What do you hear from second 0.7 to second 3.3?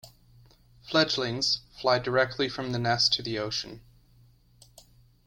Fledglings fly directly from the nest to